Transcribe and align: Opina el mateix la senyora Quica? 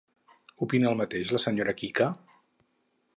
Opina 0.65 0.87
el 0.91 0.97
mateix 1.01 1.33
la 1.35 1.41
senyora 1.45 1.77
Quica? 1.83 2.09